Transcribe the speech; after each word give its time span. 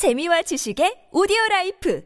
재미와 0.00 0.40
지식의 0.40 1.12
오디오 1.12 1.36
라이프 1.50 2.02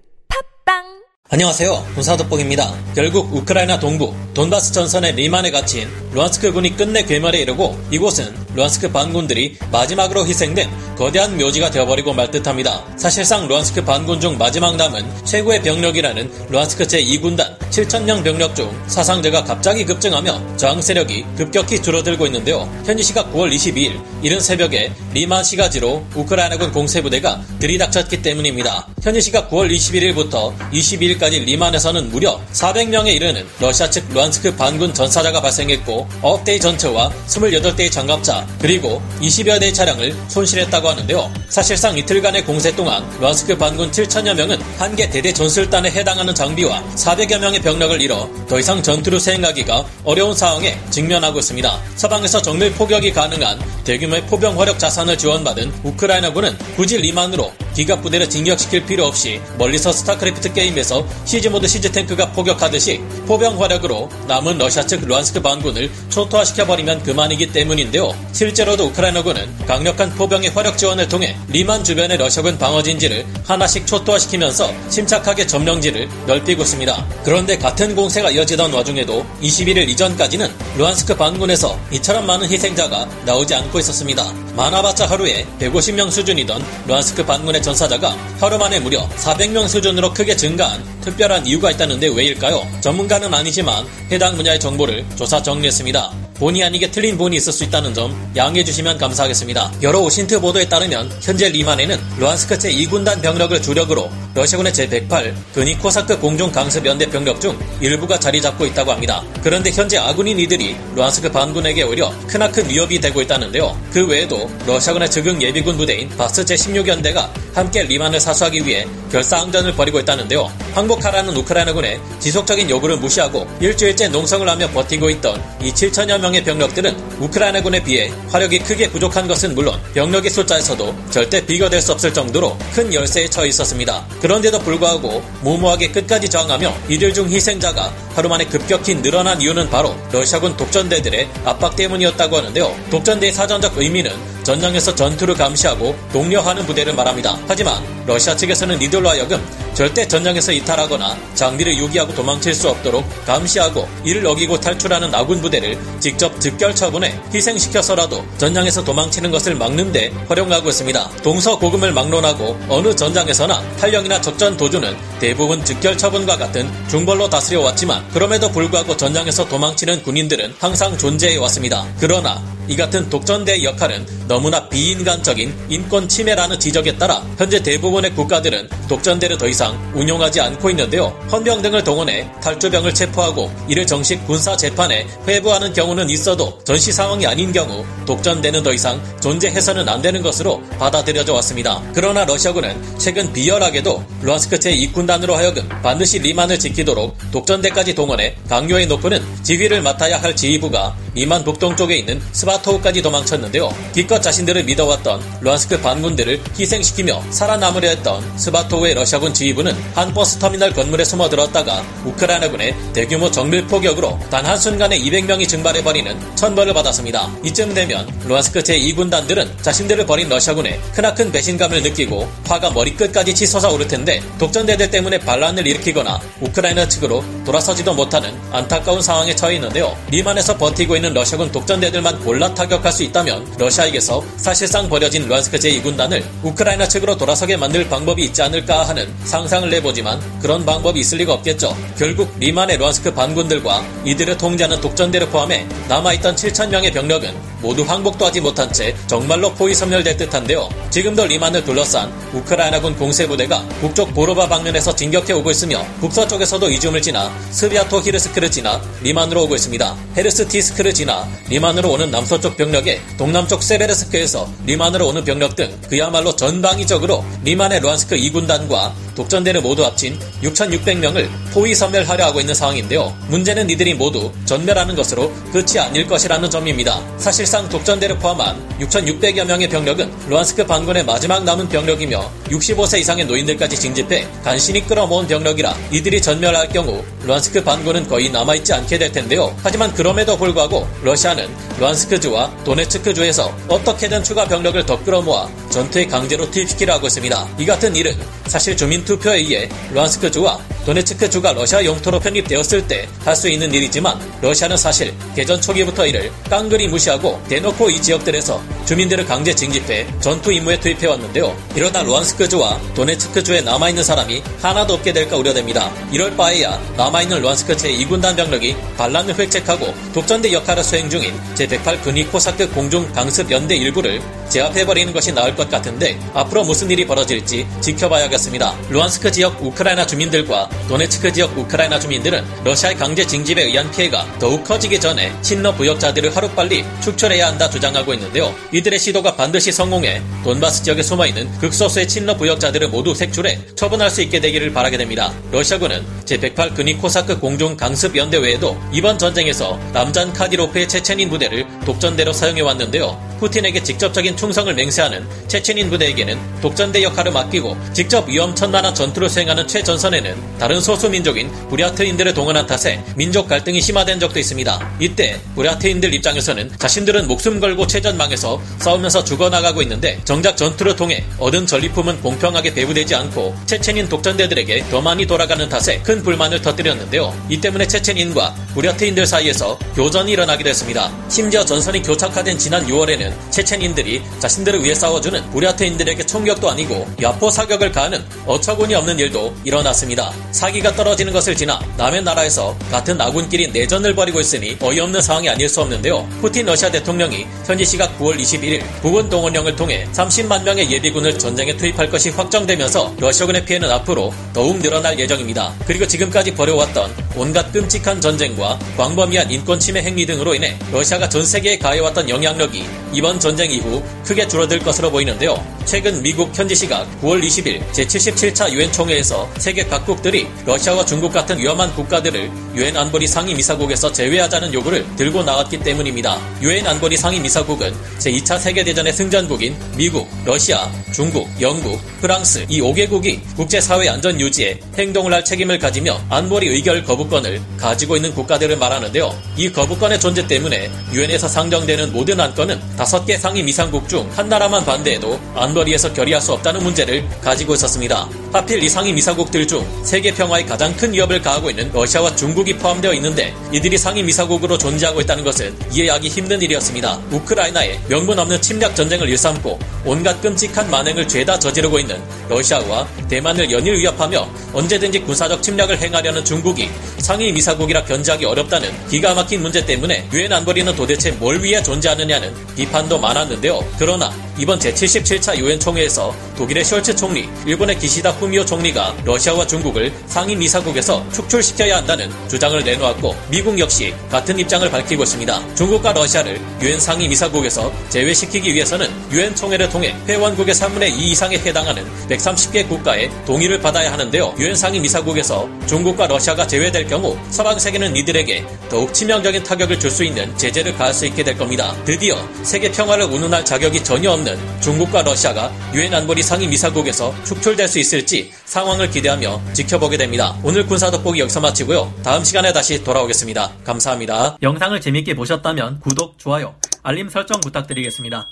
팟빵 0.66 0.82
안녕하세요. 1.30 1.92
군사돋보기입니다. 1.94 2.64
결국 2.92 3.32
우크라이나 3.32 3.78
동부 3.78 4.12
돈바스 4.34 4.72
전선의 4.72 5.12
리만에 5.12 5.52
갇힌 5.52 5.88
루한스크 6.12 6.50
군이 6.50 6.76
끝내 6.76 7.04
괴멸에 7.04 7.38
이르고 7.42 7.78
이곳은 7.92 8.34
루한스크 8.54 8.90
반군들이 8.90 9.56
마지막으로 9.70 10.26
희생된 10.26 10.70
거대한 10.96 11.36
묘지가 11.36 11.70
되어버리고 11.70 12.12
말 12.12 12.30
듯합니다. 12.30 12.84
사실상 12.96 13.48
루한스크 13.48 13.84
반군 13.84 14.20
중 14.20 14.38
마지막 14.38 14.76
남은 14.76 15.04
최고의 15.24 15.62
병력이라는 15.62 16.30
루한스크 16.50 16.84
제2군단 16.84 17.58
7천명 17.70 18.22
병력 18.22 18.54
중 18.54 18.70
사상자가 18.86 19.42
갑자기 19.42 19.84
급증하며 19.84 20.56
저항 20.56 20.80
세력이 20.80 21.24
급격히 21.36 21.82
줄어들고 21.82 22.26
있는데요. 22.26 22.68
현지 22.86 23.02
시각 23.02 23.32
9월 23.32 23.52
22일 23.52 24.00
이른 24.22 24.38
새벽에 24.38 24.92
리만 25.12 25.42
시가지로 25.42 26.04
우크라이나군 26.14 26.70
공세부대가 26.72 27.42
들이닥쳤기 27.58 28.22
때문입니다. 28.22 28.86
현지 29.02 29.20
시각 29.20 29.50
9월 29.50 29.70
21일부터 29.74 30.56
22일까지 30.70 31.44
리만에서는 31.44 32.10
무려 32.10 32.40
400명에 32.52 33.14
이르는 33.14 33.44
러시아 33.60 33.90
측 33.90 34.08
루한스크 34.10 34.54
반군 34.56 34.94
전사자가 34.94 35.40
발생했고 35.40 36.08
9대의 36.22 36.60
전차와 36.60 37.10
28대의 37.26 37.90
장갑차 37.90 38.43
그리고 38.60 39.02
20여 39.20 39.60
대의 39.60 39.74
차량을 39.74 40.16
손실했다고 40.28 40.88
하는데요. 40.88 41.30
사실상 41.48 41.96
이틀간의 41.98 42.44
공세 42.44 42.74
동안 42.74 43.04
루한스크 43.20 43.56
반군 43.58 43.90
7천여 43.90 44.34
명은 44.34 44.58
한 44.78 44.94
개 44.94 45.10
대대 45.10 45.32
전술단에 45.32 45.90
해당하는 45.90 46.32
장비와 46.34 46.80
400여 46.94 47.40
명의 47.40 47.60
병력을 47.60 48.00
잃어 48.00 48.28
더 48.48 48.60
이상 48.60 48.80
전투를 48.80 49.18
수행하기가 49.18 49.84
어려운 50.04 50.36
상황에 50.36 50.78
직면하고 50.90 51.40
있습니다. 51.40 51.80
서방에서 51.96 52.40
정밀 52.42 52.72
포격이 52.74 53.12
가능한 53.12 53.58
대규모의 53.84 54.22
포병 54.26 54.60
화력 54.60 54.78
자산을 54.78 55.18
지원받은 55.18 55.72
우크라이나군은 55.82 56.56
굳이 56.76 56.96
리만으로 56.98 57.52
기갑 57.74 58.02
부대를 58.02 58.30
진격시킬 58.30 58.86
필요 58.86 59.04
없이 59.04 59.40
멀리서 59.58 59.90
스타크래프트 59.92 60.52
게임에서 60.52 61.04
siege 61.24 61.48
mode 61.48 61.66
siege 61.66 61.90
tank가 61.90 62.30
포격하듯이 62.30 63.00
포병 63.26 63.60
화력으로 63.60 64.08
남은 64.28 64.58
러시아 64.58 64.86
측 64.86 65.04
루한스크 65.04 65.42
반군을 65.42 65.90
초토화시켜버리면 66.10 67.02
그만이기 67.02 67.50
때문인데요. 67.52 68.14
실제로도 68.34 68.86
우크라이나군은 68.86 69.48
강력한 69.64 70.12
포병의 70.12 70.50
화력 70.50 70.76
지원을 70.76 71.08
통해 71.08 71.36
리만 71.48 71.84
주변의 71.84 72.18
러시아군 72.18 72.58
방어진지를 72.58 73.24
하나씩 73.44 73.86
초토화시키면서 73.86 74.72
침착하게 74.90 75.46
점령지를 75.46 76.08
넓히고 76.26 76.62
있습니다. 76.62 77.06
그런데 77.24 77.56
같은 77.56 77.94
공세가 77.94 78.32
이어지던 78.32 78.72
와중에도 78.72 79.24
21일 79.40 79.88
이전까지는 79.88 80.50
루안스크 80.76 81.16
반군에서 81.16 81.78
이처럼 81.92 82.26
많은 82.26 82.50
희생자가 82.50 83.08
나오지 83.24 83.54
않고 83.54 83.78
있었습니다. 83.78 84.32
많아봤자 84.56 85.06
하루에 85.06 85.46
150명 85.60 86.10
수준이던 86.10 86.60
루안스크 86.88 87.24
반군의 87.24 87.62
전사자가 87.62 88.16
하루 88.40 88.58
만에 88.58 88.80
무려 88.80 89.08
400명 89.10 89.68
수준으로 89.68 90.12
크게 90.12 90.34
증가한 90.34 90.82
특별한 91.02 91.46
이유가 91.46 91.70
있다는데 91.70 92.08
왜일까요? 92.08 92.66
전문가는 92.80 93.32
아니지만 93.32 93.86
해당 94.10 94.34
분야의 94.34 94.58
정보를 94.58 95.04
조사 95.16 95.40
정리했습니다. 95.40 96.23
본의 96.34 96.64
아니게 96.64 96.90
틀린 96.90 97.16
부분이 97.16 97.36
있을 97.36 97.52
수 97.52 97.64
있다는 97.64 97.94
점 97.94 98.12
양해해 98.34 98.64
주시면 98.64 98.98
감사하겠습니다. 98.98 99.72
여러 99.82 100.00
OSINT 100.00 100.40
보도에 100.40 100.68
따르면 100.68 101.10
현재 101.20 101.48
리만에는 101.48 101.98
루안스크 102.18 102.58
제2군단 102.58 103.22
병력을 103.22 103.60
주력으로 103.62 104.10
러시아군의 104.34 104.72
제108 104.72 105.32
근위 105.52 105.83
코사크 105.83 106.18
공중 106.18 106.50
강습 106.50 106.84
연대 106.86 107.08
병력 107.08 107.40
중 107.40 107.56
일부가 107.80 108.18
자리 108.18 108.42
잡고 108.42 108.66
있다고 108.66 108.90
합니다. 108.90 109.22
그런데 109.42 109.70
현재 109.70 109.96
아군인 109.96 110.38
이들이 110.40 110.76
루안스크 110.96 111.30
반군에게 111.30 111.84
오히려 111.84 112.12
크나큰 112.26 112.68
위협이 112.68 113.00
되고 113.00 113.22
있다는데요. 113.22 113.78
그 113.92 114.04
외에도 114.06 114.50
러시아군의 114.66 115.10
적응 115.10 115.40
예비군 115.40 115.76
부대인 115.76 116.08
BARS 116.16 116.44
제16연대가 116.44 117.30
함께 117.54 117.84
리만을 117.84 118.18
사수하기 118.18 118.66
위해 118.66 118.86
결사항전을 119.12 119.74
벌이고 119.74 120.00
있다는데요. 120.00 120.50
항복하라는 120.72 121.36
우크라이나군의 121.36 122.00
지속적인 122.18 122.68
요구를 122.68 122.96
무시하고 122.96 123.46
일주일째 123.60 124.08
농성을 124.08 124.48
하며 124.48 124.68
버티고 124.70 125.08
있던 125.10 125.40
이 125.62 125.70
7천여 125.70 126.23
명의 126.24 126.42
병력들은 126.42 126.96
우크라이나군에 127.20 127.84
비해 127.84 128.10
화력이 128.30 128.60
크게 128.60 128.88
부족한 128.88 129.28
것은 129.28 129.54
물론 129.54 129.78
병력의 129.92 130.30
숫자에서도 130.30 130.94
절대 131.10 131.44
비교될 131.44 131.82
수 131.82 131.92
없을 131.92 132.14
정도로 132.14 132.56
큰 132.72 132.94
열세에 132.94 133.28
처해 133.28 133.48
있었습니다. 133.48 134.06
그런데도 134.22 134.58
불구하고 134.60 135.22
무모하게 135.42 135.88
끝까지 135.88 136.30
저항하며 136.30 136.74
이들 136.88 137.12
중 137.12 137.28
희생자가 137.28 137.92
하루 138.14 138.30
만에 138.30 138.46
급격히 138.46 138.94
늘어난 138.94 139.38
이유는 139.38 139.68
바로 139.68 139.94
러시아군 140.12 140.56
독전대들의 140.56 141.28
압박 141.44 141.76
때문이었다고 141.76 142.38
하는데요. 142.38 142.74
독전대의 142.90 143.30
사전적 143.30 143.76
의미는 143.76 144.10
전장에서 144.44 144.94
전투를 144.94 145.34
감시하고 145.34 145.94
독려하는 146.10 146.64
부대를 146.64 146.94
말합니다. 146.94 147.38
하지만 147.46 147.82
러시아 148.06 148.34
측에서는 148.34 148.80
이들로 148.80 149.10
하여금 149.10 149.44
절대 149.74 150.06
전장에서 150.06 150.52
이탈하거나 150.52 151.16
장비를 151.34 151.76
유기하고 151.76 152.14
도망칠 152.14 152.54
수 152.54 152.68
없도록 152.68 153.04
감시하고 153.26 153.88
이를 154.04 154.24
어기고 154.24 154.60
탈출하는 154.60 155.12
아군 155.12 155.40
부대를 155.40 155.76
직접 155.98 156.40
즉결 156.40 156.76
처분해 156.76 157.20
희생시켜서라도 157.34 158.24
전장에서 158.38 158.84
도망치는 158.84 159.32
것을 159.32 159.56
막는데 159.56 160.12
활용하고 160.28 160.68
있습니다. 160.68 161.10
동서 161.24 161.58
고금을 161.58 161.92
막론하고 161.92 162.56
어느 162.68 162.94
전장에서나 162.94 163.62
탈령이나 163.78 164.20
적전 164.20 164.56
도주는 164.56 164.96
대부분 165.18 165.64
즉결 165.64 165.98
처분과 165.98 166.36
같은 166.36 166.70
중벌로 166.88 167.28
다스려 167.28 167.60
왔지만 167.62 168.08
그럼에도 168.10 168.50
불구하고 168.50 168.96
전장에서 168.96 169.48
도망치는 169.48 170.04
군인들은 170.04 170.54
항상 170.60 170.96
존재해 170.96 171.36
왔습니다. 171.38 171.84
그러나 171.98 172.40
이 172.66 172.76
같은 172.76 173.10
독전대의 173.10 173.64
역할은 173.64 174.06
너무나 174.26 174.68
비인간적인 174.68 175.54
인권 175.68 176.08
침해라는 176.08 176.58
지적에 176.58 176.96
따라 176.96 177.22
현재 177.36 177.62
대부분의 177.62 178.14
국가들은 178.14 178.68
독전대를 178.88 179.36
더 179.36 179.48
이상 179.48 179.63
운용하지 179.94 180.40
않고 180.40 180.70
있는데요. 180.70 181.08
헌병 181.30 181.62
등을 181.62 181.82
동원해 181.84 182.30
탈주병을 182.42 182.94
체포하고 182.94 183.50
이를 183.68 183.86
정식 183.86 184.26
군사 184.26 184.56
재판에 184.56 185.06
회부하는 185.26 185.72
경우는 185.72 186.10
있어도 186.10 186.58
전시 186.64 186.92
상황이 186.92 187.26
아닌 187.26 187.52
경우 187.52 187.84
독전대는 188.06 188.62
더 188.62 188.72
이상 188.72 189.00
존재해서는 189.20 189.88
안 189.88 190.02
되는 190.02 190.22
것으로 190.22 190.62
받아들여져 190.78 191.34
왔습니다. 191.34 191.82
그러나 191.94 192.24
러시아군은 192.24 192.98
최근 192.98 193.32
비열하게도 193.32 194.04
루안스크 194.22 194.58
제2군단으로 194.58 195.32
하여금 195.32 195.68
반드시 195.82 196.18
리만을 196.18 196.58
지키도록 196.58 197.16
독전대까지 197.30 197.94
동원해 197.94 198.36
강요해 198.48 198.86
놓고는 198.86 199.22
지휘를 199.42 199.82
맡아야 199.82 200.20
할 200.20 200.36
지휘부가 200.36 200.94
리만 201.14 201.44
북동쪽에 201.44 201.96
있는 201.96 202.20
스바토우까지 202.32 203.00
도망쳤는데요. 203.02 203.72
기껏 203.94 204.20
자신들을 204.20 204.64
믿어왔던 204.64 205.22
루안스크 205.40 205.80
반군들을 205.80 206.40
희생시키며 206.58 207.22
살아남으려 207.30 207.88
했던 207.88 208.36
스바토우의 208.36 208.94
러시아군 208.94 209.32
지휘 209.32 209.53
부는 209.54 209.72
한 209.94 210.12
버스 210.12 210.38
터미널 210.38 210.72
건물에 210.72 211.04
숨어들었다가 211.04 211.82
우크라이나군의 212.04 212.74
대규모 212.92 213.30
정밀 213.30 213.66
포격으로 213.66 214.18
단 214.30 214.44
한순간에 214.44 214.98
200명이 214.98 215.48
증발해버리는 215.48 216.36
천벌을 216.36 216.74
받았습니다. 216.74 217.30
이쯤 217.44 217.74
되면 217.74 218.06
루안스크 218.26 218.60
제2군단들은 218.60 219.62
자신들을 219.62 220.06
버린 220.06 220.28
러시아군의 220.28 220.80
크나큰 220.94 221.32
배신감을 221.32 221.82
느끼고 221.82 222.28
화가 222.46 222.70
머리끝까지 222.70 223.34
치솟아 223.34 223.70
오를 223.70 223.88
텐데 223.88 224.20
독전대들 224.38 224.90
때문에 224.90 225.18
반란을 225.18 225.66
일으키거나 225.66 226.20
우크라이나 226.40 226.88
측으로 226.88 227.24
돌아서지도 227.44 227.94
못하는 227.94 228.34
안타까운 228.52 229.00
상황에 229.00 229.34
처해 229.34 229.54
있는데요. 229.54 229.96
리만에서 230.10 230.56
버티고 230.56 230.96
있는 230.96 231.14
러시아군 231.14 231.50
독전대들만 231.52 232.20
골라 232.20 232.52
타격할 232.54 232.92
수 232.92 233.02
있다면 233.02 233.54
러시아에게서 233.58 234.24
사실상 234.36 234.88
버려진 234.88 235.28
루안스크 235.28 235.58
제2군단을 235.58 236.22
우크라이나 236.42 236.88
측으로 236.88 237.16
돌아서게 237.16 237.56
만들 237.56 237.88
방법이 237.88 238.24
있지 238.24 238.42
않을까 238.42 238.88
하는 238.88 239.12
상 239.24 239.43
상을 239.48 239.68
내보지만 239.70 240.20
그런 240.40 240.64
방법이 240.64 241.00
있을 241.00 241.18
리가 241.18 241.34
없겠죠. 241.34 241.76
결국 241.98 242.32
리만의 242.38 242.78
루안스크 242.78 243.14
반군들과 243.14 243.84
이들을 244.04 244.36
통제하는 244.36 244.80
독전대를 244.80 245.28
포함해 245.28 245.66
남아있던 245.88 246.36
7천명의 246.36 246.92
병력은 246.92 247.34
모두 247.60 247.82
항복도 247.82 248.26
하지 248.26 248.40
못한 248.40 248.70
채 248.72 248.94
정말로 249.06 249.52
포위 249.54 249.74
섬멸될 249.74 250.18
듯한데요. 250.18 250.68
지금도 250.90 251.26
리만을 251.26 251.64
둘러싼 251.64 252.12
우크라이나군 252.34 252.94
공세부대가 252.96 253.66
북쪽 253.80 254.12
보로바 254.12 254.48
방면에서 254.48 254.94
진격해 254.94 255.32
오고 255.32 255.50
있으며 255.50 255.82
북서쪽에서도 256.00 256.70
이줌을 256.70 257.00
지나 257.00 257.32
스비아토 257.50 258.00
히르스크를 258.02 258.50
지나 258.50 258.80
리만으로 259.02 259.44
오고 259.44 259.54
있습니다. 259.54 259.96
헤르스티스크를 260.16 260.92
지나 260.92 261.26
리만으로 261.48 261.90
오는 261.90 262.10
남서쪽 262.10 262.56
병력에 262.56 263.00
동남쪽 263.16 263.62
세베르스크에서 263.62 264.48
리만으로 264.66 265.08
오는 265.08 265.24
병력 265.24 265.56
등 265.56 265.74
그야말로 265.88 266.36
전방위적으로 266.36 267.24
리만의 267.44 267.80
루안스크 267.80 268.16
2군단과 268.16 268.92
독전 269.14 269.44
독전대를 269.44 269.60
모두 269.60 269.84
합친 269.84 270.18
6,600명을 270.42 271.28
포위 271.54 271.72
섬멸하려 271.72 272.24
하고 272.24 272.40
있는 272.40 272.52
상황인데요. 272.52 273.16
문제는 273.28 273.70
이들이 273.70 273.94
모두 273.94 274.32
전멸하는 274.44 274.96
것으로 274.96 275.32
끝이 275.52 275.78
아닐 275.78 276.04
것이라는 276.04 276.50
점입니다. 276.50 277.00
사실상 277.16 277.68
독전대를 277.68 278.18
포함한 278.18 278.76
6,600여 278.80 279.44
명의 279.44 279.68
병력은 279.68 280.10
루안스크 280.28 280.66
반군의 280.66 281.04
마지막 281.04 281.44
남은 281.44 281.68
병력이며 281.68 282.28
65세 282.46 282.98
이상의 282.98 283.26
노인들까지 283.26 283.78
징집해 283.78 284.26
간신히 284.42 284.84
끌어모은 284.84 285.28
병력이라 285.28 285.76
이들이 285.92 286.20
전멸할 286.20 286.70
경우 286.70 287.04
루안스크 287.22 287.62
반군은 287.62 288.08
거의 288.08 288.30
남아있지 288.30 288.72
않게 288.72 288.98
될 288.98 289.12
텐데요. 289.12 289.56
하지만 289.62 289.94
그럼에도 289.94 290.36
불구하고 290.36 290.88
러시아는 291.04 291.48
루안스크주와 291.78 292.64
도네츠크주에서 292.64 293.56
어떻게든 293.68 294.24
추가 294.24 294.44
병력을 294.48 294.84
더 294.86 295.00
끌어모아 295.04 295.48
전투에 295.70 296.06
강제로 296.06 296.50
투입시키려 296.50 296.94
하고 296.94 297.06
있습니다. 297.06 297.48
이 297.60 297.64
같은 297.64 297.94
일은 297.94 298.18
사실 298.46 298.76
주민투표에 298.76 299.36
의해 299.36 299.68
루안스크주와 299.92 300.73
도네츠크 300.84 301.30
주가 301.30 301.52
러시아 301.52 301.82
영토로 301.84 302.20
편입되었을 302.20 302.86
때 302.86 303.08
할 303.24 303.34
수 303.34 303.48
있는 303.48 303.72
일이지만 303.72 304.20
러시아는 304.42 304.76
사실 304.76 305.12
개전 305.34 305.60
초기부터 305.60 306.06
이를 306.06 306.30
깡그리 306.50 306.86
무시하고 306.88 307.42
대놓고 307.48 307.90
이 307.90 308.00
지역들에서 308.00 308.62
주민들을 308.84 309.24
강제 309.24 309.54
징집해 309.54 310.06
전투 310.20 310.52
임무에 310.52 310.78
투입해 310.78 311.06
왔는데요. 311.06 311.56
이러다 311.74 312.02
루안스크주와 312.02 312.78
도네츠크주에 312.94 313.62
남아있는 313.62 314.04
사람이 314.04 314.42
하나도 314.60 314.94
없게 314.94 315.12
될까 315.12 315.36
우려됩니다. 315.36 315.90
이럴 316.12 316.36
바에야 316.36 316.78
남아있는 316.96 317.40
루안스크 317.40 317.74
제2군단 317.76 318.36
병력이 318.36 318.76
반란을 318.98 319.38
획책하고 319.38 319.94
독전대 320.12 320.52
역할을 320.52 320.84
수행 320.84 321.08
중인 321.10 321.32
제108 321.54 322.02
근위코사크 322.02 322.70
공중 322.70 323.10
강습 323.12 323.50
연대 323.50 323.74
일부를 323.74 324.20
제압해버리는 324.50 325.12
것이 325.12 325.32
나을 325.32 325.56
것 325.56 325.68
같은데 325.70 326.18
앞으로 326.34 326.62
무슨 326.64 326.90
일이 326.90 327.06
벌어질지 327.06 327.66
지켜봐야겠습니다. 327.80 328.76
루안스크 328.90 329.32
지역 329.32 329.60
우크라이나 329.64 330.06
주민들과 330.06 330.68
도네츠크 330.88 331.32
지역 331.32 331.56
우크라이나 331.56 331.98
주민들은 331.98 332.44
러시아의 332.64 332.96
강제 332.96 333.26
징집에 333.26 333.62
의한 333.62 333.90
피해가 333.90 334.38
더욱 334.38 334.64
커지기 334.64 335.00
전에 335.00 335.32
친러 335.40 335.74
부역자들을 335.74 336.34
하루빨리 336.34 336.84
축출해야 337.02 337.46
한다 337.46 337.68
주장하고 337.70 338.12
있는데요. 338.14 338.54
이들의 338.72 338.98
시도가 338.98 339.36
반드시 339.36 339.72
성공해 339.72 340.22
돈바스 340.44 340.82
지역에 340.82 341.02
숨어있는 341.02 341.58
극소수의 341.58 342.06
친러 342.08 342.36
부역자들을 342.36 342.88
모두 342.88 343.14
색출해 343.14 343.58
처분할 343.76 344.10
수 344.10 344.22
있게 344.22 344.40
되기를 344.40 344.72
바라게 344.72 344.98
됩니다. 344.98 345.32
러시아군은 345.50 346.04
제108 346.24 346.74
근위 346.74 346.94
코사크 346.94 347.38
공중 347.38 347.76
강습 347.76 348.16
연대 348.16 348.36
외에도 348.36 348.76
이번 348.92 349.18
전쟁에서 349.18 349.78
람잔 349.92 350.32
카디로프의 350.32 350.88
체첸인 350.88 351.30
부대를 351.30 351.66
독전대로 351.84 352.32
사용해왔는데요. 352.32 353.34
푸틴에게 353.40 353.82
직접적인 353.82 354.36
충성을 354.36 354.72
맹세하는 354.72 355.26
체첸인 355.48 355.90
부대에게는 355.90 356.60
독전대 356.60 357.02
역할을 357.02 357.32
맡기고 357.32 357.76
직접 357.92 358.28
위험천만한 358.28 358.94
전투를 358.94 359.28
수행하는 359.28 359.66
최전선에는 359.66 360.34
다른 360.64 360.80
소수민족인 360.80 361.50
부랴트인들을 361.68 362.32
동원한 362.32 362.66
탓에 362.66 363.04
민족 363.16 363.48
갈등이 363.48 363.82
심화된 363.82 364.18
적도 364.18 364.38
있습니다. 364.38 364.96
이때 364.98 365.38
부랴트인들 365.56 366.14
입장에서는 366.14 366.72
자신들은 366.78 367.28
목숨 367.28 367.60
걸고 367.60 367.86
최전망에서 367.86 368.62
싸우면서 368.78 369.24
죽어나가고 369.24 369.82
있는데 369.82 370.18
정작 370.24 370.56
전투를 370.56 370.96
통해 370.96 371.22
얻은 371.38 371.66
전리품은 371.66 372.22
공평하게 372.22 372.72
배부되지 372.72 373.14
않고 373.14 373.54
체첸인 373.66 374.08
독전대들에게 374.08 374.86
더 374.88 375.02
많이 375.02 375.26
돌아가는 375.26 375.68
탓에 375.68 376.00
큰 376.00 376.22
불만을 376.22 376.62
터뜨렸는데요. 376.62 377.38
이 377.50 377.60
때문에 377.60 377.86
체첸인과 377.86 378.54
부랴트인들 378.72 379.26
사이에서 379.26 379.78
교전이 379.94 380.32
일어나기도 380.32 380.70
했습니다. 380.70 381.12
심지어 381.28 381.62
전선이 381.62 382.00
교착화된 382.00 382.56
지난 382.56 382.86
6월에는 382.86 383.50
체첸인들이 383.50 384.22
자신들을 384.38 384.82
위해 384.82 384.94
싸워주는 384.94 385.50
부랴트인들에게 385.50 386.24
총격도 386.24 386.70
아니고 386.70 387.06
야포 387.20 387.50
사격을 387.50 387.92
가하는 387.92 388.24
어처구니 388.46 388.94
없는 388.94 389.18
일도 389.18 389.54
일어났습니다. 389.64 390.32
사기가 390.54 390.92
떨어지는 390.92 391.32
것을 391.32 391.56
지나 391.56 391.80
남의 391.96 392.22
나라에서 392.22 392.78
같은 392.88 393.20
아군끼리 393.20 393.72
내전을 393.72 394.14
벌이고 394.14 394.38
있으니 394.38 394.76
어이없는 394.80 395.20
상황이 395.20 395.48
아닐 395.50 395.68
수 395.68 395.80
없는데요. 395.80 396.26
푸틴 396.40 396.64
러시아 396.64 396.90
대통령이 396.92 397.44
현지 397.66 397.84
시각 397.84 398.16
9월 398.20 398.38
21일 398.38 398.80
부분 399.02 399.28
동원령을 399.28 399.74
통해 399.74 400.06
30만 400.12 400.62
명의 400.62 400.88
예비군을 400.88 401.38
전쟁에 401.40 401.76
투입할 401.76 402.08
것이 402.08 402.30
확정되면서 402.30 403.16
러시아군의 403.18 403.64
피해는 403.64 403.90
앞으로 403.90 404.32
더욱 404.52 404.78
늘어날 404.78 405.18
예정입니다. 405.18 405.74
그리고 405.86 406.06
지금까지 406.06 406.54
벌여왔던 406.54 407.12
온갖 407.34 407.72
끔찍한 407.72 408.20
전쟁과 408.20 408.78
광범위한 408.96 409.50
인권 409.50 409.80
침해 409.80 410.02
행위 410.02 410.24
등으로 410.24 410.54
인해 410.54 410.78
러시아가 410.92 411.28
전 411.28 411.44
세계에 411.44 411.78
가해왔던 411.78 412.28
영향력이 412.30 412.84
이번 413.12 413.40
전쟁 413.40 413.72
이후 413.72 414.00
크게 414.24 414.46
줄어들 414.46 414.78
것으로 414.78 415.10
보이는데요. 415.10 415.56
최근 415.86 416.22
미국 416.22 416.50
현지 416.56 416.74
시각 416.74 417.06
9월 417.22 417.42
20일 417.42 417.80
제77차 417.92 418.70
유엔 418.72 418.90
총회에서 418.90 419.48
세계 419.58 419.84
각국들이 419.84 420.46
러시아와 420.66 421.04
중국 421.04 421.32
같은 421.32 421.58
위험한 421.58 421.94
국가들을 421.94 422.50
유엔 422.74 422.96
안보리 422.96 423.26
상임이사국에서 423.26 424.12
제외하자는 424.12 424.74
요구를 424.74 425.06
들고 425.16 425.42
나왔기 425.42 425.78
때문입니다. 425.80 426.38
유엔 426.62 426.86
안보리 426.86 427.16
상임이사국은 427.16 427.94
제2차 428.18 428.58
세계대전의 428.58 429.12
승전국인 429.12 429.76
미국, 429.96 430.28
러시아, 430.44 430.90
중국, 431.12 431.48
영국, 431.60 432.00
프랑스 432.20 432.66
이 432.68 432.80
5개국이 432.80 433.40
국제사회 433.56 434.08
안전 434.08 434.40
유지에 434.40 434.80
행동을 434.98 435.32
할 435.32 435.44
책임을 435.44 435.78
가지며 435.78 436.20
안보리 436.30 436.68
의결 436.68 437.04
거부권을 437.04 437.60
가지고 437.78 438.16
있는 438.16 438.34
국가들을 438.34 438.76
말하는데요. 438.76 439.34
이 439.56 439.70
거부권의 439.70 440.18
존재 440.20 440.46
때문에 440.46 440.90
유엔에서 441.12 441.46
상정되는 441.48 442.12
모든 442.12 442.40
안건은 442.40 442.80
다섯 442.96 443.24
개 443.24 443.36
상임 443.36 443.68
이상국 443.68 444.08
중 444.08 444.24
한 444.34 444.48
나라만 444.48 444.84
반대해도 444.84 445.38
안 445.54 445.73
보리에서 445.74 446.12
결의할 446.12 446.40
수 446.40 446.52
없다는 446.52 446.82
문제를 446.82 447.28
가지고 447.42 447.74
있었습니다. 447.74 448.28
하필 448.52 448.82
이 448.82 448.88
상임 448.88 449.18
이사국들 449.18 449.66
중 449.66 449.84
세계 450.04 450.32
평화에 450.32 450.64
가장 450.64 450.96
큰 450.96 451.12
위협을 451.12 451.42
가하고 451.42 451.70
있는 451.70 451.90
러시아와 451.92 452.36
중국이 452.36 452.76
포함되어 452.76 453.12
있는데 453.14 453.52
이들이 453.72 453.98
상임 453.98 454.28
이사국으로 454.28 454.78
존재하고 454.78 455.20
있다는 455.20 455.44
것은 455.44 455.74
이해하기 455.92 456.28
힘든 456.28 456.62
일이었습니다. 456.62 457.20
우크라이나에 457.32 457.98
명분 458.08 458.38
없는 458.38 458.62
침략 458.62 458.94
전쟁을 458.94 459.28
일삼고 459.28 459.78
온갖 460.04 460.40
끔찍한 460.40 460.90
만행을 460.90 461.26
죄다 461.26 461.58
저지르고 461.58 461.98
있는 461.98 462.22
러시아와 462.48 463.06
대만을 463.28 463.70
연일 463.70 463.98
위협하며 463.98 464.48
언제든지 464.72 465.20
군사적 465.20 465.62
침략을 465.62 465.98
행하려는 465.98 466.44
중국이 466.44 466.88
상임 467.18 467.56
이사국이라 467.56 468.04
견제하기 468.04 468.44
어렵다는 468.44 468.90
기가 469.08 469.34
막힌 469.34 469.62
문제 469.62 469.84
때문에 469.84 470.28
유엔 470.32 470.52
안보리는 470.52 470.94
도대체 470.94 471.32
뭘 471.32 471.62
위해 471.62 471.82
존재하느냐는 471.82 472.54
비판도 472.76 473.18
많았는데요. 473.18 473.84
그러나 473.98 474.32
이번 474.58 474.78
제77차 474.78 475.58
유엔 475.64 475.80
총회에서 475.80 476.34
독일의 476.58 476.84
숄츠 476.84 477.16
총리, 477.16 477.48
일본의 477.64 477.98
기시다 477.98 478.32
후미오 478.32 478.66
총리가 478.66 479.14
러시아와 479.24 479.66
중국을 479.66 480.12
상임 480.26 480.60
이사국에서 480.60 481.24
축출시켜야 481.32 481.96
한다는 481.96 482.30
주장을 482.48 482.84
내놓았고 482.84 483.34
미국 483.50 483.78
역시 483.78 484.14
같은 484.30 484.58
입장을 484.58 484.90
밝히고 484.90 485.22
있습니다. 485.22 485.74
중국과 485.74 486.12
러시아를 486.12 486.60
유엔 486.82 487.00
상임 487.00 487.32
이사국에서 487.32 487.90
제외시키기 488.10 488.74
위해서는 488.74 489.08
유엔 489.34 489.52
총회를 489.52 489.88
통해 489.88 490.14
회원국의 490.28 490.72
3분의 490.72 491.08
2 491.08 491.30
이상에 491.32 491.56
해당하는 491.58 492.04
130개 492.28 492.88
국가의 492.88 493.28
동의를 493.44 493.80
받아야 493.80 494.12
하는데요. 494.12 494.54
유엔 494.58 494.76
상임 494.76 495.04
이사국에서 495.04 495.68
중국과 495.88 496.28
러시아가 496.28 496.64
제외될 496.64 497.08
경우 497.08 497.36
서방 497.50 497.80
세계는 497.80 498.14
이들에게 498.14 498.64
더욱 498.88 499.12
치명적인 499.12 499.64
타격을 499.64 499.98
줄 499.98 500.14
수 500.14 500.22
있는 500.22 500.56
제재를 500.56 500.96
가할 500.96 501.12
수 501.12 501.26
있게 501.26 501.42
될 501.42 501.58
겁니다. 501.58 501.92
드디어 502.04 502.36
세계 502.62 502.88
평화를 502.92 503.24
운운할 503.24 503.64
자격이 503.64 504.04
전혀 504.04 504.30
없는 504.30 504.56
중국과 504.80 505.22
러시아가 505.22 505.72
유엔 505.92 506.14
안보리 506.14 506.40
상임 506.40 506.72
이사국에서 506.72 507.34
축출될 507.42 507.88
수 507.88 507.98
있을지 507.98 508.52
상황을 508.66 509.10
기대하며 509.10 509.60
지켜보게 509.72 510.16
됩니다. 510.16 510.56
오늘 510.62 510.86
군사 510.86 511.10
돋보기 511.10 511.40
여기서 511.40 511.60
마치고요. 511.60 512.14
다음 512.22 512.44
시간에 512.44 512.72
다시 512.72 513.02
돌아오겠습니다. 513.02 513.72
감사합니다. 513.82 514.58
영상을 514.62 515.00
재밌게 515.00 515.34
보셨다면 515.34 515.98
구독, 515.98 516.38
좋아요, 516.38 516.76
알림 517.02 517.28
설정 517.28 517.60
부탁드리겠습니다. 517.60 518.46